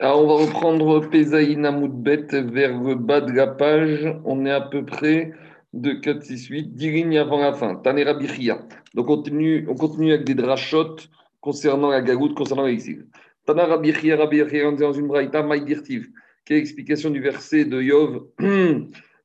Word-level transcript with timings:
Alors, 0.00 0.24
on 0.24 0.26
va 0.26 0.44
reprendre 0.44 1.08
Pesaïna 1.08 1.70
Moudbet 1.70 2.26
vers 2.32 2.82
le 2.82 2.96
bas 2.96 3.20
de 3.20 3.30
la 3.30 3.46
page. 3.46 4.12
On 4.24 4.44
est 4.44 4.50
à 4.50 4.60
peu 4.60 4.84
près 4.84 5.32
de 5.72 5.92
4, 5.92 6.20
6, 6.20 6.46
8, 6.48 6.74
10 6.74 6.90
lignes 6.90 7.18
avant 7.18 7.38
la 7.38 7.52
fin. 7.52 7.76
Tanera 7.76 8.14
Bichia. 8.14 8.66
Donc, 8.94 9.08
on 9.08 9.16
continue, 9.18 9.64
on 9.68 9.76
continue 9.76 10.12
avec 10.12 10.26
des 10.26 10.34
drachotes 10.34 11.08
concernant 11.40 11.90
la 11.90 12.00
galoute, 12.00 12.34
concernant 12.34 12.66
l'exil. 12.66 13.06
Tanera 13.46 13.78
Bichia, 13.78 14.16
Rabbi 14.16 14.42
dans 14.80 14.92
une 14.92 15.06
braïta, 15.06 15.44
Maïdirtiv. 15.44 16.08
Quelle 16.44 16.58
explication 16.58 17.10
du 17.10 17.20
verset 17.20 17.64
de 17.64 17.80
Yov 17.80 18.26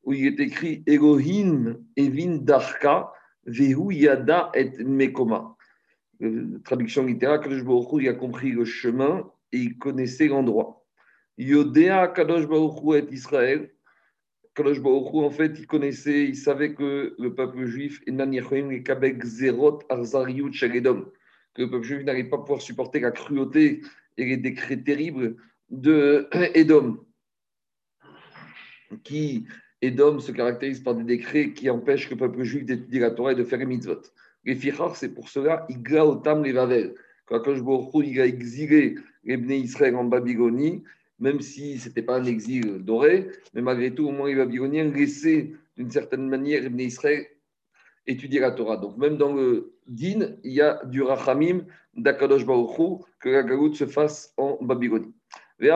où 0.03 0.13
il 0.13 0.27
est 0.27 0.39
écrit 0.39 0.83
Elohim 0.85 1.77
Evin 1.97 2.37
Darka, 2.43 3.11
Vehu 3.47 3.91
Yada 3.91 4.51
et 4.53 4.69
Mekoma. 4.83 5.55
Euh, 6.21 6.59
traduction 6.63 7.05
littérale, 7.05 7.39
Kadosh 7.39 7.63
il 7.99 8.07
a 8.07 8.13
compris 8.13 8.51
le 8.51 8.65
chemin 8.65 9.25
et 9.51 9.57
il 9.57 9.77
connaissait 9.77 10.27
l'endroit. 10.27 10.85
Yodea 11.37 12.09
Kadosh 12.09 12.47
Baruch 12.47 12.95
et 12.95 13.13
Israël. 13.13 13.71
Kadosh 14.55 14.81
Baruch 14.81 15.13
en 15.13 15.31
fait, 15.31 15.53
il 15.57 15.67
connaissait, 15.67 16.25
il 16.25 16.35
savait 16.35 16.73
que 16.73 17.15
le 17.17 17.33
peuple 17.33 17.65
juif, 17.65 18.01
et 18.05 18.83
Kabek 18.83 19.23
Zerot 19.23 19.79
Arzariut 19.89 20.51
que 20.51 21.61
le 21.61 21.69
peuple 21.69 21.85
juif 21.85 22.03
n'allait 22.03 22.25
pas 22.25 22.37
pouvoir 22.37 22.61
supporter 22.61 22.99
la 22.99 23.11
cruauté 23.11 23.81
et 24.17 24.25
les 24.25 24.37
décrets 24.37 24.81
terribles 24.81 25.37
de 25.69 26.27
Edom, 26.53 27.05
qui 29.03 29.45
Edom 29.81 30.19
se 30.19 30.31
caractérise 30.31 30.81
par 30.81 30.95
des 30.95 31.03
décrets 31.03 31.53
qui 31.53 31.69
empêchent 31.69 32.09
le 32.09 32.17
peuple 32.17 32.43
juif 32.43 32.65
d'étudier 32.65 32.99
la 32.99 33.11
Torah 33.11 33.31
et 33.31 33.35
de 33.35 33.43
faire 33.43 33.59
les 33.59 33.65
mitzvot. 33.65 34.01
Les 34.43 34.55
fichar, 34.55 34.95
c'est 34.95 35.13
pour 35.13 35.29
cela, 35.29 35.65
Igla 35.69 36.05
Otam 36.05 36.43
les 36.43 36.53
Quand 37.29 37.37
Akash 37.37 37.59
il 38.05 38.21
a 38.21 38.25
exilé 38.25 38.95
les 39.23 39.57
Israël 39.57 39.95
en 39.95 40.03
Babylonie, 40.03 40.83
même 41.19 41.41
si 41.41 41.77
ce 41.77 41.87
n'était 41.87 42.01
pas 42.01 42.17
un 42.17 42.25
exil 42.25 42.83
doré, 42.83 43.29
mais 43.53 43.61
malgré 43.61 43.93
tout, 43.93 44.07
au 44.07 44.11
moins 44.11 44.29
les 44.29 44.35
Babyloniens 44.35 44.91
laissaient 44.91 45.51
d'une 45.77 45.91
certaine 45.91 46.27
manière 46.27 46.67
les 46.67 46.85
Israël 46.85 47.27
étudier 48.07 48.39
la 48.39 48.49
Torah. 48.51 48.77
Donc 48.77 48.97
même 48.97 49.17
dans 49.17 49.33
le 49.33 49.75
din, 49.85 50.37
il 50.43 50.53
y 50.53 50.61
a 50.61 50.83
du 50.85 51.03
rachamim 51.03 51.65
d'Akadosh 51.95 52.47
Baruch 52.47 53.03
que 53.19 53.29
la 53.29 53.43
galoute 53.43 53.75
se 53.75 53.85
fasse 53.85 54.33
en 54.37 54.57
Babylonie. 54.61 55.13
Et 55.61 55.69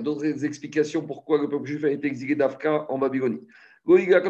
d'autres 0.00 0.44
explications 0.44 1.02
pourquoi 1.02 1.42
le 1.42 1.48
peuple 1.48 1.66
juif 1.66 1.84
a 1.84 1.90
été 1.90 2.06
exilé 2.06 2.36
d'Afka 2.36 2.86
en 2.88 2.96
Babylonie. 2.96 3.42
Pourquoi 3.84 4.20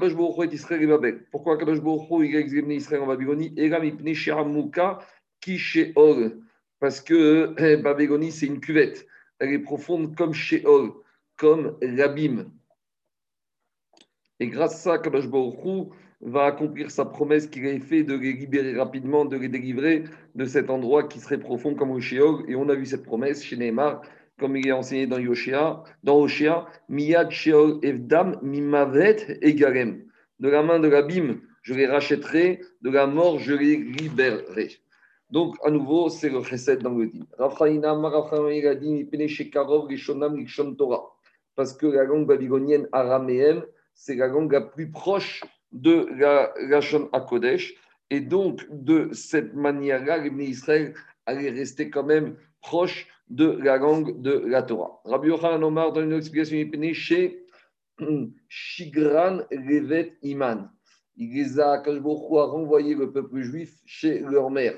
Kadosh 1.57 1.81
Baruch 1.81 2.35
a 2.35 2.39
exilé 2.39 2.75
Israël 2.75 3.03
en 3.03 3.07
Babylonie? 3.07 3.55
Parce 6.81 7.01
que 7.01 7.55
eh, 7.59 7.77
Babylonie, 7.77 8.33
c'est 8.33 8.47
une 8.47 8.61
cuvette. 8.61 9.07
Elle 9.39 9.53
est 9.53 9.59
profonde 9.59 10.15
comme 10.17 10.35
Sheol, 10.35 10.93
comme 11.37 11.77
l'abîme. 11.81 12.51
Et 14.41 14.49
grâce 14.49 14.75
à 14.87 14.99
ça, 14.99 14.99
Baruch 14.99 15.31
va 16.21 16.45
accomplir 16.47 16.91
sa 16.91 17.05
promesse 17.05 17.47
qu'il 17.47 17.67
avait 17.67 17.81
fait 17.81 18.03
de 18.03 18.15
les 18.15 18.33
libérer 18.33 18.77
rapidement, 18.77 19.25
de 19.25 19.37
les 19.37 19.49
délivrer 19.49 20.05
de 20.35 20.45
cet 20.45 20.71
endroit 20.71 21.05
qui 21.05 21.21
serait 21.21 21.39
profond 21.39 21.75
comme 21.75 21.91
Oshéog. 21.91 22.45
Et 22.49 22.57
on 22.57 22.69
a 22.69 22.75
vu 22.75 22.87
cette 22.87 23.05
promesse 23.05 23.43
chez 23.43 23.57
Neymar, 23.57 24.03
comme 24.39 24.57
il 24.57 24.67
est 24.67 24.73
enseigné 24.73 25.07
dans 25.07 25.19
Yoshia, 25.19 25.85
dans 26.03 26.19
Oshéa, 26.19 26.67
Miyad 26.89 27.31
Sheol 27.31 27.79
Evdam 27.83 28.39
Mimavet 28.43 29.39
Egarem. 29.43 30.05
De 30.41 30.49
la 30.49 30.63
main 30.63 30.81
de 30.81 30.89
l'abîme, 30.89 31.41
je 31.63 31.75
les 31.75 31.87
rachèterai, 31.87 32.61
de 32.83 32.91
la 32.91 33.07
mort, 33.07 33.39
je 33.39 33.55
les 33.55 33.77
libérerai. 33.77 34.84
Donc, 35.31 35.57
à 35.65 35.71
nouveau, 35.71 36.09
c'est 36.09 36.29
le 36.29 36.43
chesed 36.43 36.83
dans 36.83 36.91
le 36.91 37.07
din. 37.07 37.25
Parce 41.57 41.73
que 41.73 41.87
la 41.87 42.05
langue 42.05 42.27
babylonienne 42.27 42.89
araméenne, 42.93 43.63
c'est 43.95 44.17
la 44.17 44.27
langue 44.27 44.53
la 44.53 44.61
plus 44.61 44.91
proche 44.91 45.43
de 45.73 46.07
la 46.19 46.53
Lachon 46.69 47.09
HaKodesh. 47.13 47.75
Et 48.11 48.21
donc, 48.21 48.67
de 48.71 49.11
cette 49.13 49.55
manière-là, 49.55 50.19
les 50.19 50.45
Israël 50.45 50.95
allaient 51.27 51.51
rester 51.51 51.91
quand 51.91 52.05
même 52.05 52.37
proches 52.61 53.09
de 53.29 53.59
la 53.63 53.79
langue 53.79 54.21
de 54.21 54.33
la 54.47 54.63
Torah. 54.63 55.01
Rabbi 55.05 55.29
Yochanan 55.29 55.65
Omar 55.65 55.93
donne 55.93 56.11
une 56.11 56.19
explication 56.19 56.57
chez 56.93 57.47
Shigran 58.49 59.41
Levet 59.51 60.17
Iman. 60.23 60.71
Il 61.17 61.33
les 61.35 61.61
a, 61.61 61.79
quand 61.79 61.93
a 61.93 62.45
renvoyé 62.45 62.95
le 62.95 63.13
peuple 63.13 63.41
juif 63.41 63.81
chez 63.87 64.19
leur 64.19 64.51
mère. 64.51 64.75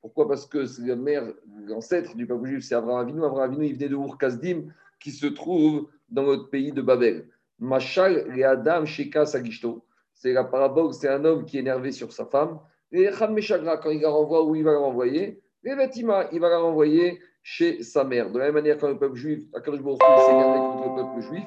Pourquoi? 0.00 0.28
Parce 0.28 0.46
que 0.46 0.64
c'est 0.64 0.86
la 0.86 0.96
mère, 0.96 1.24
l'ancêtre 1.66 2.14
du 2.14 2.26
peuple 2.26 2.46
juif, 2.46 2.64
c'est 2.64 2.74
Abraham 2.74 3.00
Avinu. 3.00 3.24
Abraham 3.24 3.50
Avinu, 3.50 3.66
il 3.66 3.74
venait 3.74 3.88
de 3.88 3.96
Ur-Kasdim, 3.96 4.72
qui 5.00 5.10
se 5.10 5.26
trouve 5.26 5.88
dans 6.08 6.22
notre 6.22 6.50
pays 6.50 6.72
de 6.72 6.82
Babel. 6.82 7.26
Machal 7.58 8.26
et 8.36 8.44
Adam 8.44 8.84
Sheka 8.84 9.26
Sagishto. 9.26 9.84
C'est 10.14 10.32
la 10.32 10.44
parabole, 10.44 10.92
c'est 10.94 11.08
un 11.08 11.24
homme 11.24 11.44
qui 11.44 11.56
est 11.56 11.60
énervé 11.60 11.92
sur 11.92 12.12
sa 12.12 12.26
femme. 12.26 12.58
Et 12.90 13.08
Kham 13.16 13.36
quand 13.36 13.90
il 13.90 14.00
la 14.00 14.08
renvoie, 14.08 14.44
où 14.44 14.54
il 14.54 14.64
va 14.64 14.72
la 14.72 14.78
renvoyer? 14.78 15.40
Les 15.62 15.74
vêtements, 15.74 16.22
il 16.32 16.40
va 16.40 16.48
la 16.48 16.58
renvoyer 16.58 17.20
chez 17.42 17.82
sa 17.82 18.04
mère. 18.04 18.30
De 18.30 18.38
la 18.38 18.46
même 18.46 18.54
manière, 18.54 18.78
quand 18.78 18.88
le 18.88 18.98
peuple 18.98 19.16
juif, 19.16 19.44
à 19.54 19.60
s'est 19.60 19.70
énervé 19.70 20.58
contre 20.58 20.88
le 20.88 21.02
peuple 21.02 21.20
juif, 21.20 21.44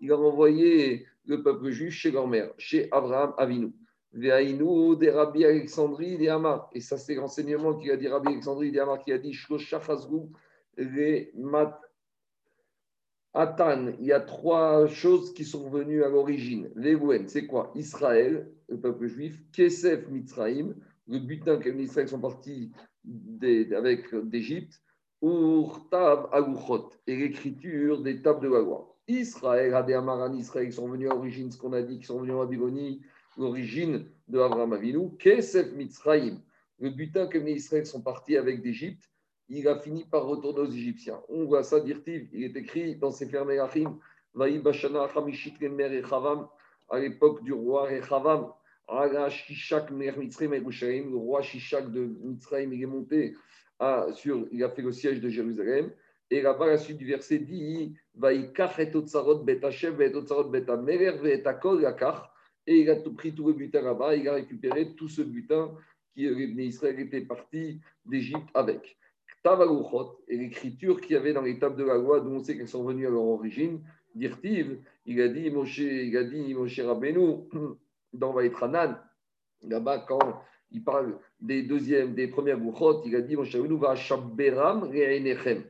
il 0.00 0.12
a 0.12 0.16
renvoyé 0.16 1.06
le 1.26 1.42
peuple 1.42 1.70
juif 1.70 1.94
chez 1.94 2.10
leur 2.10 2.28
mère, 2.28 2.50
chez 2.58 2.88
Abraham 2.92 3.32
Avinu. 3.38 3.72
Des 4.14 5.10
Rabbi 5.10 5.44
Alexandrie. 5.44 6.18
Et 6.72 6.80
ça, 6.80 6.96
c'est 6.96 7.14
l'enseignement 7.16 7.74
qu'il 7.74 7.90
a 7.90 7.96
dit 7.96 8.08
Rabbi 8.08 8.28
Alexandrie 8.28 8.70
des 8.70 8.78
Hamar 8.78 9.02
qui 9.04 9.12
a 9.12 9.18
dit 9.18 9.36
les 10.76 11.32
mat 11.36 11.80
Atan, 13.36 13.88
il 13.98 14.06
y 14.06 14.12
a 14.12 14.20
trois 14.20 14.86
choses 14.86 15.34
qui 15.34 15.44
sont 15.44 15.68
venues 15.68 16.04
à 16.04 16.08
l'origine. 16.08 16.70
L'égouen, 16.76 17.26
c'est 17.26 17.46
quoi? 17.46 17.72
Israël, 17.74 18.48
le 18.68 18.78
peuple 18.78 19.08
juif, 19.08 19.42
Kesef, 19.50 20.08
Mitzraïm, 20.08 20.76
le 21.08 21.18
butin 21.18 21.56
que 21.56 21.68
les 21.68 21.82
Israël 21.82 22.08
sont 22.08 22.20
partis 22.20 22.70
avec 23.42 24.14
d'Égypte, 24.14 24.80
Urtav, 25.20 26.28
Aguchot, 26.32 26.90
et 27.08 27.16
l'écriture 27.16 28.02
des 28.02 28.22
tables 28.22 28.40
de 28.40 28.54
la 28.54 28.60
loi. 28.60 28.96
Israël, 29.08 29.74
Adéamaran, 29.74 30.32
Israël, 30.34 30.72
sont 30.72 30.88
venus 30.88 31.10
à 31.10 31.14
l'origine, 31.14 31.50
ce 31.50 31.58
qu'on 31.58 31.72
a 31.72 31.82
dit, 31.82 31.98
qui 31.98 32.06
sont 32.06 32.20
venus 32.20 32.34
en 32.34 32.38
Babylonie, 32.38 33.02
l'origine 33.36 34.06
de 34.28 34.38
Abraham 34.38 34.72
Avinu, 34.72 35.16
Kesef, 35.18 35.72
Mitzraïm, 35.72 36.40
le 36.78 36.90
butin 36.90 37.26
que 37.26 37.38
les 37.38 37.52
Israël 37.52 37.86
sont 37.86 38.02
partis 38.02 38.36
avec 38.36 38.62
d'Égypte, 38.62 39.04
il 39.48 39.68
a 39.68 39.78
fini 39.78 40.04
par 40.04 40.24
retourner 40.24 40.60
aux 40.60 40.70
Égyptiens. 40.70 41.20
On 41.28 41.44
voit 41.44 41.62
ça, 41.62 41.80
dire 41.80 42.00
il 42.06 42.44
est 42.44 42.56
écrit 42.56 42.96
dans 42.96 43.10
ses 43.10 43.26
Melachim, 43.26 43.98
Vaï 44.34 44.58
Bashana 44.58 45.04
Hamishit 45.14 45.60
Mer 45.60 45.92
Echavam, 45.92 46.48
à 46.88 46.98
l'époque 46.98 47.44
du 47.44 47.52
roi 47.52 47.92
Echavam, 47.92 48.52
Shishak 49.28 49.90
Mer 49.90 50.18
Mitzrayim 50.18 51.10
le 51.10 51.16
roi 51.16 51.42
Shishak 51.42 51.92
de 51.92 52.06
Mitzrayim, 52.22 52.72
il 52.72 52.82
est 52.82 52.86
monté 52.86 53.34
à, 53.78 54.06
sur, 54.12 54.46
il 54.50 54.62
a 54.64 54.70
fait 54.70 54.82
le 54.82 54.92
siège 54.92 55.20
de 55.20 55.28
Jérusalem. 55.28 55.90
Et 56.30 56.40
là-bas, 56.40 56.66
la 56.66 56.78
suite 56.78 56.96
du 56.96 57.06
verset 57.06 57.38
dit 57.38 57.94
Vaïkach 58.14 58.78
et 58.78 58.94
Otsarot 58.94 59.44
Bet 59.44 59.64
Hashem, 59.64 60.00
et 60.00 60.14
Otsarot 60.14 60.44
Bet 60.44 60.68
Ameler, 60.70 61.18
et 61.24 61.46
Akol 61.46 61.82
Yakach. 61.82 62.30
Et 62.66 62.80
il 62.80 62.90
a 62.90 62.96
pris 62.96 63.34
tout 63.34 63.46
le 63.46 63.52
butin 63.52 63.82
là-bas, 63.82 64.16
il 64.16 64.28
a 64.28 64.34
récupéré 64.34 64.94
tout 64.94 65.08
ce 65.08 65.22
butin 65.22 65.72
qui, 66.14 66.28
les 66.28 66.66
Israël 66.66 66.98
étaient 67.00 67.20
partis 67.20 67.80
d'Égypte 68.06 68.48
avec 68.54 68.96
et 70.28 70.36
l'écriture 70.36 71.00
qu'il 71.00 71.12
y 71.12 71.16
avait 71.16 71.34
dans 71.34 71.42
les 71.42 71.58
tables 71.58 71.76
de 71.76 71.84
la 71.84 71.98
loi, 71.98 72.20
dont 72.20 72.36
on 72.36 72.42
sait 72.42 72.56
qu'elles 72.56 72.68
sont 72.68 72.84
venues 72.84 73.06
à 73.06 73.10
leur 73.10 73.24
origine, 73.24 73.80
Dirtiv, 74.14 74.78
il 75.06 75.20
a 75.20 75.28
dit 75.28 75.50
Moshe, 75.50 75.78
il 75.78 76.16
a 76.16 76.24
dit 76.24 76.54
Moshe 76.54 76.80
Rabbeinu, 76.80 77.48
dans 78.12 78.32
Vaïtranan, 78.32 78.98
là-bas, 79.62 80.06
quand 80.08 80.40
il 80.70 80.82
parle 80.82 81.18
des 81.40 81.62
deuxièmes, 81.62 82.14
des 82.14 82.28
premières 82.28 82.58
Gouchot, 82.58 83.02
il 83.04 83.14
a 83.16 83.20
dit 83.20 83.36
Moshe 83.36 83.54
Rabbeinu 83.54 83.78
va 83.78 83.96
Shabberam 83.96 84.90
Je 84.92 85.60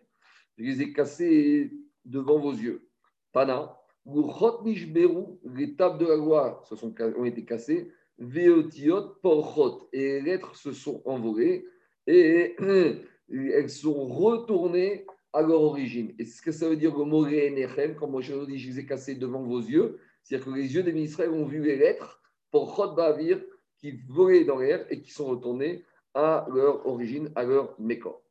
les 0.58 0.82
ai 0.82 0.92
cassés 0.92 1.72
devant 2.04 2.38
vos 2.38 2.52
yeux. 2.52 2.86
Tana, 3.32 3.76
les 4.06 5.76
tables 5.76 5.98
de 5.98 6.06
la 6.06 6.16
loi 6.16 6.62
se 6.68 6.76
sont, 6.76 6.94
ont 7.16 7.24
été 7.24 7.44
cassées, 7.44 7.90
Veotiot 8.18 9.16
Porchot, 9.22 9.88
et 9.92 10.20
les 10.20 10.20
lettres 10.20 10.54
se 10.56 10.72
sont 10.72 11.02
envolées, 11.04 11.66
et 12.06 12.56
elles 13.30 13.70
sont 13.70 14.06
retournées 14.06 15.06
à 15.32 15.42
leur 15.42 15.62
origine. 15.62 16.14
Et 16.18 16.24
ce 16.24 16.40
que 16.40 16.52
ça 16.52 16.68
veut 16.68 16.76
dire 16.76 16.96
le 16.96 17.04
mot 17.04 17.26
Nechem, 17.26 17.96
comme 17.96 18.12
Moshe 18.12 18.30
dit, 18.46 18.58
je 18.58 18.70
les 18.70 18.80
ai 18.80 18.86
cassés 18.86 19.16
devant 19.16 19.42
vos 19.42 19.60
yeux, 19.60 19.98
c'est-à-dire 20.22 20.46
que 20.46 20.56
les 20.56 20.74
yeux 20.74 20.82
des 20.82 20.92
ministres 20.92 21.26
ont 21.26 21.44
vu 21.44 21.62
les 21.62 21.76
lettres 21.76 22.22
pour 22.50 22.74
Chod 22.76 22.94
Bavir 22.94 23.42
qui 23.78 23.98
volaient 24.08 24.44
dans 24.44 24.58
l'air 24.58 24.86
et 24.90 25.00
qui 25.00 25.10
sont 25.10 25.26
retournées 25.26 25.84
à 26.14 26.46
leur 26.52 26.86
origine, 26.86 27.32
à 27.34 27.44
leur 27.44 27.74
mécor. 27.80 28.23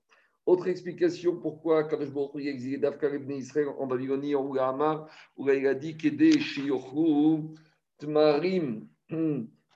Autre 0.45 0.67
explication 0.67 1.37
pourquoi 1.37 1.85
Kadosh 1.85 2.11
Baruch 2.11 2.35
Hu 2.35 2.47
exilé 2.47 2.81
en 2.85 3.87
Babylonie, 3.87 4.35
en 4.35 4.45
Ougamar, 4.45 5.07
où 5.37 5.49
il 5.49 5.65
a 5.67 5.73
dit 5.73 5.95
Kede 5.95 6.37
Tmarim 7.97 8.87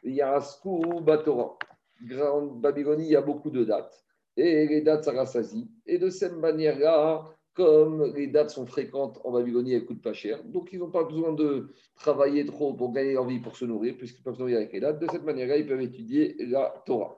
Yasku 0.03 1.01
Batora. 1.01 1.57
Grande 2.03 2.61
Babylonie, 2.61 3.05
il 3.05 3.11
y 3.11 3.15
a 3.15 3.21
beaucoup 3.21 3.49
de 3.49 3.63
dates 3.63 4.07
et 4.37 4.67
les 4.67 4.81
dates 4.81 5.03
Sarasasi. 5.03 5.67
Et 5.85 5.97
de 5.97 6.09
cette 6.09 6.37
manière-là, 6.37 7.25
comme 7.53 8.13
les 8.15 8.27
dates 8.27 8.51
sont 8.51 8.67
fréquentes 8.67 9.19
en 9.23 9.31
Babylonie, 9.31 9.73
elles 9.73 9.81
ne 9.81 9.87
coûtent 9.87 10.03
pas 10.03 10.13
cher. 10.13 10.43
Donc, 10.43 10.69
ils 10.71 10.79
n'ont 10.79 10.91
pas 10.91 11.03
besoin 11.03 11.33
de 11.33 11.73
travailler 11.95 12.45
trop 12.45 12.73
pour 12.73 12.93
gagner 12.93 13.13
leur 13.13 13.25
vie, 13.25 13.39
pour 13.39 13.57
se 13.57 13.65
nourrir, 13.65 13.95
puisqu'ils 13.97 14.21
peuvent 14.21 14.35
se 14.35 14.39
nourrir 14.39 14.57
avec 14.57 14.73
les 14.73 14.79
dates. 14.79 14.99
De 14.99 15.07
cette 15.11 15.23
manière-là, 15.23 15.57
ils 15.57 15.65
peuvent 15.65 15.81
étudier 15.81 16.35
la 16.39 16.83
Torah. 16.85 17.17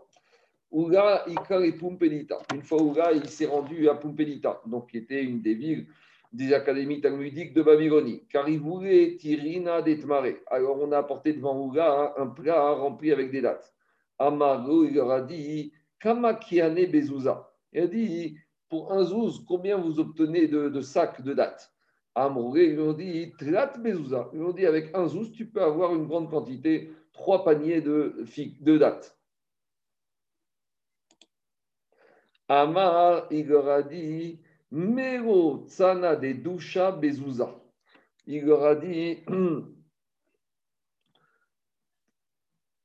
Ika 0.71 1.65
et 1.65 1.71
Pumpelita. 1.71 2.37
Une 2.53 2.61
fois 2.61 2.81
Oula, 2.81 3.11
il 3.11 3.27
s'est 3.27 3.47
rendu 3.47 3.89
à 3.89 3.95
Pumpelita, 3.95 4.61
donc 4.65 4.91
qui 4.91 4.97
était 4.97 5.23
une 5.23 5.41
des 5.41 5.55
villes 5.55 5.87
des 6.31 6.53
académies 6.53 7.01
talmudiques 7.01 7.53
de 7.53 7.63
Babylonie, 7.63 8.23
car 8.29 8.47
il 8.47 8.59
voulait 8.59 9.17
Tirina 9.17 9.81
d'Etmare. 9.81 10.35
Alors 10.47 10.77
on 10.79 10.91
a 10.91 10.99
apporté 10.99 11.33
devant 11.33 11.59
Oula 11.59 12.13
un 12.17 12.27
plat 12.27 12.71
rempli 12.71 13.11
avec 13.11 13.31
des 13.31 13.41
dates. 13.41 13.73
Amargo, 14.19 14.85
il 14.85 14.93
leur 14.93 15.09
a 15.09 15.21
dit 15.21 15.73
Kamakiane 15.99 16.85
Bezouza. 16.85 17.51
Il 17.73 17.81
a 17.81 17.87
dit 17.87 18.37
pour 18.69 18.93
un 18.93 19.03
zouz, 19.03 19.43
combien 19.47 19.77
vous 19.77 19.99
obtenez 19.99 20.47
de, 20.47 20.81
sacs 20.81 21.23
de 21.23 21.33
dates? 21.33 21.71
Amoré, 22.13 22.65
ils 22.65 22.79
ont 22.79 22.93
dit 22.93 23.33
Trat 23.39 23.73
Bezouza. 23.79 24.29
Ils 24.33 24.39
lui 24.39 24.45
ont 24.45 24.53
dit 24.53 24.67
avec 24.67 24.91
un 24.93 25.07
zouz, 25.07 25.31
tu 25.31 25.47
peux 25.47 25.63
avoir 25.63 25.95
une 25.95 26.05
grande 26.05 26.29
quantité, 26.29 26.91
trois 27.11 27.43
paniers 27.43 27.81
de, 27.81 28.23
de 28.61 28.77
dates. 28.77 29.18
Amar, 32.49 33.27
il 33.29 33.47
leur 33.47 33.69
a 33.69 33.83
dit, 33.83 34.39
Mero 34.71 35.65
tsana 35.67 36.15
de 36.15 36.33
dusha 36.33 36.91
bezouza. 36.91 37.55
Il 38.25 38.43
dit, 38.81 39.23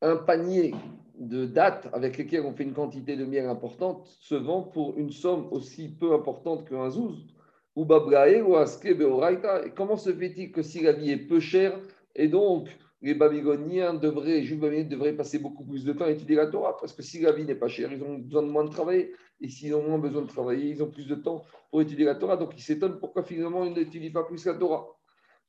un 0.02 0.16
panier 0.16 0.74
de 1.18 1.46
dates 1.46 1.88
avec 1.94 2.18
lesquelles 2.18 2.44
on 2.44 2.52
fait 2.52 2.64
une 2.64 2.74
quantité 2.74 3.16
de 3.16 3.24
miel 3.24 3.46
importante 3.46 4.06
se 4.20 4.34
vend 4.34 4.62
pour 4.62 4.98
une 4.98 5.10
somme 5.10 5.48
aussi 5.50 5.88
peu 5.88 6.12
importante 6.12 6.68
qu'un 6.68 6.90
zouz. 6.90 7.26
Ou 7.74 7.86
babrae 7.86 8.42
ou 8.42 8.56
aske 8.56 8.96
beoraita. 8.96 9.70
Comment 9.70 9.96
se 9.96 10.12
fait-il 10.12 10.52
que 10.52 10.62
si 10.62 10.82
la 10.82 10.92
vie 10.92 11.10
est 11.10 11.26
peu 11.26 11.40
chère 11.40 11.80
et 12.14 12.28
donc 12.28 12.68
les 13.04 13.14
Babyloniens 13.14 13.92
devraient, 13.92 14.40
les 14.40 14.44
Juifs 14.44 14.60
devraient 14.60 15.12
passer 15.12 15.38
beaucoup 15.38 15.62
plus 15.62 15.84
de 15.84 15.92
temps 15.92 16.06
à 16.06 16.10
étudier 16.10 16.36
la 16.36 16.46
Torah, 16.46 16.74
parce 16.78 16.94
que 16.94 17.02
si 17.02 17.20
la 17.20 17.32
vie 17.32 17.44
n'est 17.44 17.54
pas 17.54 17.68
chère, 17.68 17.92
ils 17.92 18.02
ont 18.02 18.16
besoin 18.16 18.42
de 18.42 18.48
moins 18.48 18.64
de 18.64 18.70
travail, 18.70 19.10
et 19.42 19.48
s'ils 19.48 19.74
ont 19.74 19.86
moins 19.86 19.98
besoin 19.98 20.22
de 20.22 20.26
travailler, 20.26 20.70
ils 20.70 20.82
ont 20.82 20.90
plus 20.90 21.06
de 21.06 21.14
temps 21.14 21.44
pour 21.70 21.82
étudier 21.82 22.06
la 22.06 22.14
Torah. 22.14 22.38
Donc 22.38 22.54
ils 22.56 22.62
s'étonnent 22.62 22.98
pourquoi 22.98 23.22
finalement 23.22 23.66
ils 23.66 23.74
n'étudient 23.74 24.10
pas 24.10 24.24
plus 24.24 24.46
la 24.46 24.54
Torah. 24.54 24.86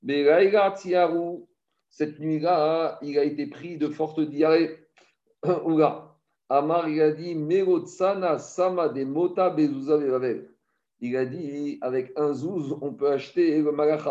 Mais 0.04 0.25
cette 1.90 2.19
nuit-là, 2.19 3.00
il 3.02 3.18
a 3.18 3.24
été 3.24 3.48
pris 3.48 3.78
de 3.78 3.88
fortes 3.88 4.19
diarrhées. 4.19 4.78
Oula. 5.66 6.12
Amar, 6.50 6.90
il 6.90 7.02
a 7.02 7.12
dit, 7.12 7.38
sama 7.86 8.90
de 8.90 9.04
mota 9.06 9.50
bezouza 9.50 9.98
Il 11.00 11.16
a 11.16 11.25
dit, 11.25 11.78
avec 11.80 12.12
un 12.18 12.34
zouz, 12.34 12.78
on 12.81 12.94
peut 12.94 13.12
acheter 13.12 13.62
le 13.62 13.72
malach 13.72 14.06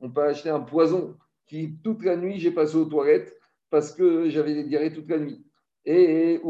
on 0.00 0.10
peut 0.10 0.22
acheter 0.22 0.48
un 0.48 0.60
poison 0.60 1.16
qui, 1.46 1.78
toute 1.82 2.04
la 2.04 2.16
nuit, 2.16 2.38
j'ai 2.38 2.50
passé 2.50 2.76
aux 2.76 2.84
toilettes 2.84 3.38
parce 3.70 3.92
que 3.92 4.28
j'avais 4.28 4.54
des 4.54 4.64
diarrhées 4.64 4.92
toute 4.92 5.08
la 5.08 5.18
nuit. 5.18 5.44
Et 5.84 6.40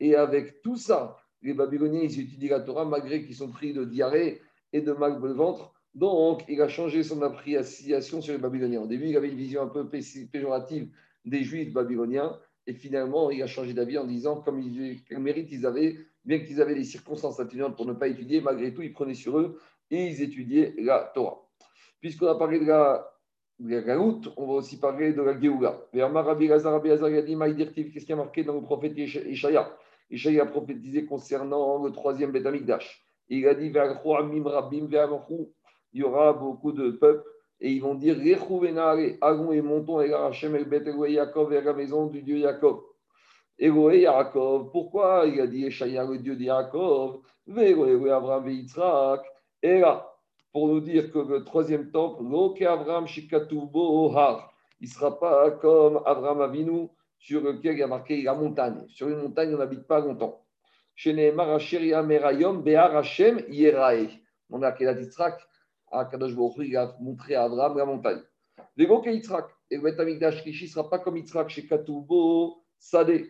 Et 0.00 0.14
avec 0.14 0.62
tout 0.62 0.76
ça, 0.76 1.16
les 1.42 1.54
Babyloniens, 1.54 2.02
ils 2.02 2.20
étudient 2.20 2.50
la 2.50 2.60
Torah 2.60 2.84
malgré 2.84 3.24
qu'ils 3.24 3.34
sont 3.34 3.50
pris 3.50 3.72
de 3.72 3.84
diarrhée 3.84 4.40
et 4.72 4.80
de 4.80 4.92
mal 4.92 5.20
de 5.20 5.28
ventre. 5.28 5.72
Donc, 5.94 6.44
il 6.48 6.60
a 6.62 6.68
changé 6.68 7.02
son 7.02 7.20
appréciation 7.22 8.22
sur 8.22 8.32
les 8.32 8.38
Babyloniens. 8.38 8.82
Au 8.82 8.86
début, 8.86 9.08
il 9.08 9.16
avait 9.16 9.28
une 9.28 9.36
vision 9.36 9.62
un 9.62 9.68
peu 9.68 9.88
péjorative 9.88 10.88
des 11.24 11.42
Juifs 11.42 11.72
babyloniens. 11.72 12.38
Et 12.66 12.74
finalement, 12.74 13.30
il 13.30 13.42
a 13.42 13.46
changé 13.46 13.74
d'avis 13.74 13.98
en 13.98 14.06
disant 14.06 14.40
comme 14.40 14.60
ils, 14.60 15.02
quel 15.04 15.18
mérite 15.18 15.50
ils 15.50 15.66
avaient, 15.66 15.98
bien 16.24 16.38
qu'ils 16.38 16.62
avaient 16.62 16.76
des 16.76 16.84
circonstances 16.84 17.40
atténuantes 17.40 17.76
pour 17.76 17.86
ne 17.86 17.92
pas 17.92 18.08
étudier, 18.08 18.40
malgré 18.40 18.72
tout, 18.72 18.82
ils 18.82 18.92
prenaient 18.92 19.14
sur 19.14 19.38
eux 19.38 19.58
et 19.90 20.06
ils 20.06 20.22
étudiaient 20.22 20.74
la 20.78 21.10
Torah. 21.14 21.48
Puisqu'on 22.02 22.26
a 22.26 22.34
parlé 22.34 22.58
de 22.58 22.66
la, 22.66 23.08
de 23.60 24.30
on 24.36 24.46
va 24.46 24.52
aussi 24.54 24.80
parler 24.80 25.12
de 25.12 25.22
la 25.22 25.40
Géoula. 25.40 25.86
Qu'est-ce 25.92 28.04
qui 28.04 28.12
a 28.12 28.16
marqué 28.16 28.42
dans 28.42 28.54
le 28.54 28.62
prophète 28.62 28.94
Ishaïa? 28.96 29.72
Ishaïa 30.10 30.42
a 30.42 30.46
prophétisé 30.46 31.06
concernant 31.06 31.80
le 31.80 31.92
troisième 31.92 32.32
Beth 32.32 32.44
Il 33.28 33.46
a 33.46 33.54
dit 33.54 33.72
il 35.94 36.00
y 36.00 36.02
aura 36.02 36.32
beaucoup 36.32 36.72
de 36.72 36.90
peuples 36.90 37.24
et 37.60 37.70
ils 37.70 37.80
vont 37.80 37.94
dire 37.94 38.16
allons 39.20 39.52
et 39.52 39.62
montons 39.62 40.00
et 40.00 40.12
Hachem 40.12 40.56
el 40.56 40.64
Bet 40.64 40.86
Yaakov 40.86 41.50
vers 41.50 41.64
la 41.64 41.72
maison 41.72 42.06
du 42.06 42.22
Dieu 42.22 42.38
Yaakov. 42.38 42.82
Egoé 43.56 44.00
Yaakov, 44.00 44.72
pourquoi? 44.72 45.24
Il 45.26 45.40
a 45.40 45.46
dit 45.46 45.66
Ishaïa 45.66 46.04
le 46.04 46.18
Dieu 46.18 46.34
de 46.34 46.42
Yaakov. 46.42 47.20
Et 47.46 48.52
Yitzhak 48.52 49.20
Et 49.62 49.78
là, 49.78 50.11
pour 50.52 50.68
nous 50.68 50.80
dire 50.80 51.10
que 51.10 51.18
le 51.18 51.44
troisième 51.44 51.90
temple, 51.90 52.24
Abraham 52.64 53.06
il 53.08 54.88
ne 54.88 54.92
sera 54.92 55.18
pas 55.18 55.50
comme 55.52 56.02
Abraham 56.04 56.42
Avinu, 56.42 56.88
sur 57.18 57.40
lequel 57.40 57.74
il 57.74 57.78
y 57.78 57.82
a 57.82 57.86
marqué 57.86 58.20
la 58.22 58.34
montagne. 58.34 58.84
Sur 58.88 59.08
une 59.08 59.22
montagne, 59.22 59.54
on 59.54 59.58
n'habite 59.58 59.86
pas 59.86 60.00
longtemps. 60.00 60.44
On 64.54 64.62
a 64.62 64.72
Kedat 64.72 65.00
Yitzhak, 65.00 65.40
à 65.90 66.04
Kadosh 66.04 66.32
il 66.58 66.76
a 66.76 66.94
montré 67.00 67.34
à 67.34 67.44
Abraham 67.44 67.78
la 67.78 67.84
montagne. 67.86 68.20
Vego 68.76 69.02
Yitzhak, 69.06 69.46
et 69.70 69.76
le 69.76 69.82
Betamikdash 69.82 70.42
Kishi 70.42 70.64
ne 70.64 70.70
sera 70.70 70.90
pas 70.90 70.98
comme 70.98 71.16
Yitzhak 71.16 71.48
chez 71.48 71.66
Katubo, 71.66 72.62
Sade, 72.78 73.22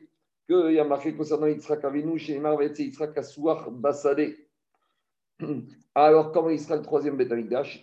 qu'il 0.46 0.72
y 0.72 0.80
a 0.80 0.84
marqué 0.84 1.14
concernant 1.14 1.46
Yitzhak 1.46 1.84
Avinu, 1.84 2.18
Yitzhak 2.18 3.14
Basade. 3.70 4.34
Alors, 5.94 6.32
comment 6.32 6.50
il 6.50 6.60
sera 6.60 6.76
le 6.76 6.82
troisième 6.82 7.16
Beth 7.16 7.32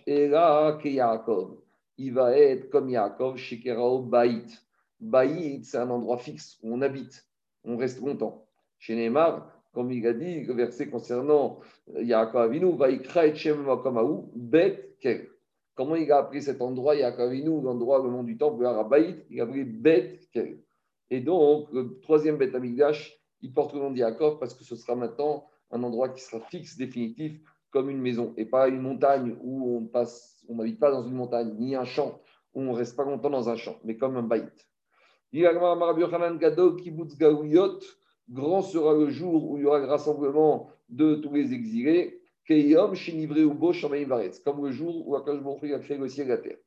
Et 0.06 0.28
là, 0.28 0.78
que 0.82 0.88
Yaakov, 0.88 1.58
il 1.98 2.12
va 2.12 2.36
être 2.36 2.70
comme 2.70 2.88
Yaakov, 2.88 3.36
Shekerao 3.36 4.02
Baït. 4.02 4.62
Baït, 4.98 5.64
c'est 5.64 5.78
un 5.78 5.90
endroit 5.90 6.18
fixe 6.18 6.58
où 6.62 6.74
on 6.74 6.82
habite, 6.82 7.26
on 7.64 7.76
reste 7.76 8.00
longtemps. 8.00 8.46
Chez 8.78 8.96
Neymar, 8.96 9.50
comme 9.72 9.92
il 9.92 10.06
a 10.06 10.12
dit, 10.12 10.42
le 10.42 10.54
verset 10.54 10.88
concernant 10.88 11.60
Yaakov 11.94 12.42
Avinu, 12.42 12.76
va 12.76 12.90
y 12.90 13.00
Shem 13.36 13.66
Bet 14.34 14.96
Kel. 15.00 15.28
Comment 15.74 15.96
il 15.96 16.10
a 16.10 16.18
appris 16.18 16.42
cet 16.42 16.60
endroit, 16.60 16.96
Yaakov 16.96 17.28
Avinu, 17.28 17.62
l'endroit, 17.62 18.02
le 18.02 18.10
nom 18.10 18.22
du 18.22 18.36
temple, 18.36 18.62
le 18.62 18.88
Baït, 18.88 19.24
il 19.30 19.40
a 19.40 19.44
appris 19.44 19.64
Bet 19.64 20.20
Kel. 20.32 20.58
Et 21.10 21.20
donc, 21.20 21.68
le 21.72 21.98
troisième 22.00 22.36
Beth 22.36 22.54
il 23.42 23.52
porte 23.52 23.72
le 23.72 23.80
nom 23.80 23.90
de 23.90 23.98
Yaakov 23.98 24.38
parce 24.38 24.54
que 24.54 24.64
ce 24.64 24.76
sera 24.76 24.94
maintenant 24.94 25.49
un 25.70 25.82
endroit 25.82 26.08
qui 26.08 26.20
sera 26.22 26.40
fixe, 26.40 26.76
définitif, 26.76 27.40
comme 27.70 27.90
une 27.90 28.00
maison, 28.00 28.34
et 28.36 28.44
pas 28.44 28.68
une 28.68 28.80
montagne 28.80 29.36
où 29.42 29.76
on 29.76 29.86
passe, 29.86 30.44
on 30.48 30.56
n'habite 30.56 30.80
pas 30.80 30.90
dans 30.90 31.04
une 31.04 31.14
montagne, 31.14 31.54
ni 31.58 31.74
un 31.74 31.84
champ 31.84 32.20
où 32.54 32.62
on 32.62 32.72
reste 32.72 32.96
pas 32.96 33.04
longtemps 33.04 33.30
dans 33.30 33.48
un 33.48 33.56
champ, 33.56 33.76
mais 33.84 33.96
comme 33.96 34.16
un 34.16 34.22
baït. 34.22 34.68
Grand 38.28 38.62
sera 38.62 38.94
le 38.94 39.10
jour 39.10 39.50
où 39.50 39.56
il 39.56 39.62
y 39.62 39.66
aura 39.66 39.78
le 39.78 39.86
rassemblement 39.86 40.70
de 40.88 41.14
tous 41.16 41.32
les 41.32 41.52
exilés, 41.52 42.20
comme 44.44 44.64
le 44.64 44.72
jour 44.72 45.08
où 45.08 45.14
Akash 45.14 45.40
a 45.72 45.78
créé 45.78 45.98
le 45.98 46.08
ciel 46.08 46.26
et 46.26 46.30
la 46.30 46.38
terre. 46.38 46.58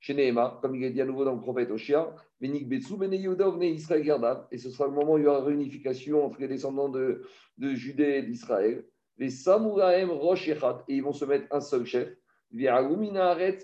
Chez 0.00 0.14
Nehema, 0.14 0.58
comme 0.62 0.74
il 0.74 0.82
est 0.82 0.90
dit 0.90 1.02
à 1.02 1.04
nouveau 1.04 1.26
dans 1.26 1.34
le 1.34 1.40
prophète 1.40 1.70
Oshia, 1.70 2.14
Israël 2.40 4.46
et 4.50 4.58
ce 4.58 4.70
sera 4.70 4.86
le 4.86 4.94
moment 4.94 5.12
où 5.12 5.18
il 5.18 5.24
y 5.24 5.26
aura 5.26 5.44
réunification 5.44 6.24
entre 6.24 6.40
les 6.40 6.48
descendants 6.48 6.88
de, 6.88 7.22
de 7.58 7.74
Judée 7.74 8.16
et 8.16 8.22
d'Israël. 8.22 8.86
Les 9.18 9.28
Samouraïm 9.28 10.10
Rosh 10.10 10.48
et 10.48 10.56
ils 10.88 11.02
vont 11.02 11.12
se 11.12 11.26
mettre 11.26 11.46
un 11.50 11.60
seul 11.60 11.84
chef. 11.84 12.08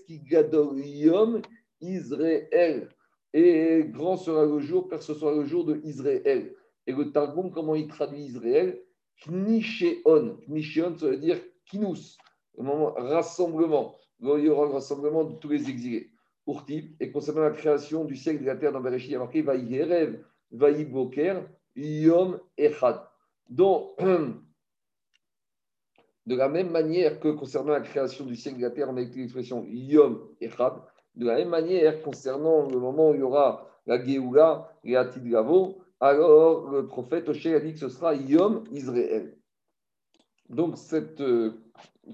qui 0.06 0.20
Gadolium 0.20 1.40
Israël. 1.80 2.90
Et 3.32 3.84
grand 3.86 4.18
sera 4.18 4.44
le 4.44 4.60
jour, 4.60 4.88
car 4.88 5.02
ce 5.02 5.14
sera 5.14 5.34
le 5.34 5.46
jour 5.46 5.64
de 5.64 5.80
Israël. 5.84 6.54
Et 6.86 6.92
le 6.92 7.12
Targum, 7.12 7.50
comment 7.50 7.74
il 7.74 7.88
traduit 7.88 8.20
Israël? 8.20 8.78
Knishéon. 9.24 10.38
Knishéon, 10.46 10.98
ça 10.98 11.06
veut 11.06 11.16
dire 11.16 11.40
kinus, 11.64 12.18
le 12.58 12.64
moment 12.64 12.92
rassemblement. 12.94 13.96
Il 14.20 14.44
y 14.44 14.48
aura 14.48 14.66
le 14.66 14.72
rassemblement 14.72 15.24
de 15.24 15.34
tous 15.36 15.48
les 15.48 15.68
exilés. 15.68 16.10
Urtib, 16.46 16.94
et 17.00 17.10
concernant 17.10 17.42
la 17.42 17.50
création 17.50 18.04
du 18.04 18.16
siècle 18.16 18.40
de 18.40 18.46
la 18.46 18.56
terre 18.56 18.72
dans 18.72 18.80
Bereshit, 18.80 19.10
il 19.10 19.12
y 19.12 19.16
a 19.16 19.18
marqué 19.18 19.42
Vaïerev, 19.42 20.18
Vaïboker, 20.52 21.42
Yom 21.74 22.38
Echad. 22.56 23.00
Donc, 23.48 23.96
de 26.26 26.34
la 26.34 26.48
même 26.48 26.70
manière 26.70 27.20
que 27.20 27.28
concernant 27.28 27.72
la 27.72 27.80
création 27.80 28.24
du 28.24 28.36
ciel 28.36 28.56
de 28.56 28.62
la 28.62 28.70
terre, 28.70 28.88
on 28.90 28.96
a 28.96 29.00
écrit 29.00 29.20
l'expression 29.20 29.64
Yom 29.68 30.28
Echad. 30.40 30.74
De 31.14 31.26
la 31.26 31.36
même 31.36 31.48
manière, 31.48 32.02
concernant 32.02 32.68
le 32.68 32.78
moment 32.78 33.10
où 33.10 33.14
il 33.14 33.20
y 33.20 33.22
aura 33.22 33.68
la 33.86 34.04
Géoula 34.04 34.72
et 34.84 34.96
Atid 34.96 35.24
Gavo, 35.28 35.78
alors 36.00 36.70
le 36.70 36.86
prophète 36.86 37.28
Oshé 37.28 37.54
a 37.54 37.60
dit 37.60 37.72
que 37.72 37.78
ce 37.78 37.88
sera 37.88 38.14
Yom 38.14 38.64
Israël. 38.70 39.36
Donc, 40.48 40.76
cette, 40.76 41.20
euh, 41.20 41.52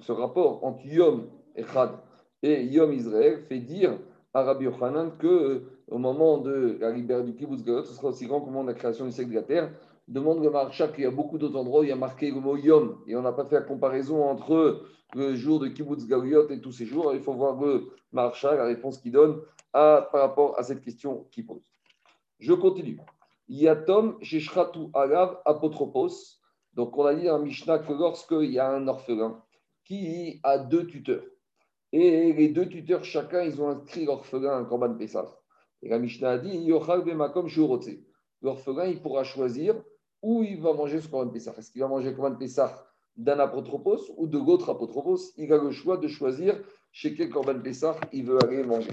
ce 0.00 0.12
rapport 0.12 0.64
entre 0.64 0.86
Yom 0.86 1.28
Echad 1.56 1.98
et 2.42 2.64
Yom 2.64 2.92
Israël 2.92 3.44
fait 3.48 3.58
dire 3.58 3.98
à 4.34 4.42
Rabbi 4.42 4.64
Yochanan 4.64 5.16
que 5.18 5.26
euh, 5.26 5.60
au 5.90 5.98
moment 5.98 6.38
de 6.38 6.78
la 6.80 6.90
libération 6.90 7.30
du 7.30 7.36
Kibbutz 7.36 7.62
Galot, 7.62 7.84
ce 7.84 7.94
sera 7.94 8.08
aussi 8.08 8.26
grand 8.26 8.40
qu'au 8.40 8.46
moment 8.46 8.64
de 8.64 8.68
la 8.68 8.74
création 8.74 9.04
du 9.04 9.12
siècle 9.12 9.30
de 9.30 9.36
la 9.36 9.42
terre. 9.42 9.72
demande 10.08 10.42
le 10.42 10.50
Marshak, 10.50 10.94
il 10.98 11.04
y 11.04 11.06
a 11.06 11.10
beaucoup 11.10 11.38
d'autres 11.38 11.58
endroits 11.58 11.84
il 11.84 11.88
y 11.88 11.92
a 11.92 11.96
marqué 11.96 12.30
le 12.30 12.40
mot 12.40 12.56
Yom, 12.56 12.98
et 13.06 13.14
on 13.16 13.22
n'a 13.22 13.32
pas 13.32 13.44
fait 13.44 13.56
la 13.56 13.62
comparaison 13.62 14.24
entre 14.24 14.84
le 15.14 15.34
jour 15.34 15.60
de 15.60 15.68
Kibbutz 15.68 16.06
Galiot 16.06 16.48
et 16.48 16.60
tous 16.60 16.72
ces 16.72 16.86
jours. 16.86 17.12
Il 17.14 17.20
faut 17.20 17.34
voir 17.34 17.60
le 17.60 17.90
Marshak, 18.12 18.56
la 18.56 18.64
réponse 18.64 18.98
qu'il 18.98 19.12
donne 19.12 19.42
par 19.72 20.10
rapport 20.12 20.58
à 20.58 20.62
cette 20.62 20.82
question 20.82 21.26
qu'il 21.30 21.46
pose. 21.46 21.62
Je 22.38 22.52
continue. 22.52 22.98
Yatom 23.48 24.16
Sheshratu 24.22 24.88
Alav 24.94 25.38
Apotropos. 25.44 26.38
Donc, 26.74 26.96
on 26.96 27.04
a 27.04 27.14
dit 27.14 27.26
dans 27.26 27.38
Mishnah 27.38 27.80
que 27.80 27.92
lorsqu'il 27.92 28.50
y 28.50 28.58
a 28.58 28.70
un 28.70 28.88
orphelin 28.88 29.42
qui 29.84 30.40
a 30.42 30.58
deux 30.58 30.86
tuteurs, 30.86 31.22
et 31.92 32.32
les 32.32 32.48
deux 32.48 32.66
tuteurs, 32.68 33.04
chacun, 33.04 33.42
ils 33.42 33.60
ont 33.60 33.68
inscrit 33.68 34.06
l'orphelin 34.06 34.60
en 34.60 34.64
Korban 34.64 34.94
Pessah. 34.94 35.38
Et 35.82 35.90
la 35.90 35.98
Mishnah 35.98 36.30
a 36.30 36.38
dit 36.38 36.66
L'orphelin, 38.42 38.86
il 38.86 39.02
pourra 39.02 39.24
choisir 39.24 39.74
où 40.22 40.42
il 40.42 40.60
va 40.60 40.72
manger 40.72 41.00
ce 41.00 41.08
Korban 41.08 41.30
Pessah. 41.30 41.54
Est-ce 41.58 41.70
qu'il 41.70 41.82
va 41.82 41.88
manger 41.88 42.10
le 42.10 42.16
Korban 42.16 42.36
Pessah 42.36 42.86
d'un 43.16 43.38
apotropos 43.38 44.00
ou 44.16 44.26
de 44.26 44.38
l'autre 44.38 44.70
apotropos? 44.70 45.18
Il 45.36 45.52
a 45.52 45.62
le 45.62 45.70
choix 45.70 45.98
de 45.98 46.08
choisir 46.08 46.58
chez 46.92 47.14
quel 47.14 47.28
Korban 47.28 47.60
Pessah 47.60 47.96
il 48.12 48.24
veut 48.24 48.42
aller 48.42 48.64
manger. 48.64 48.90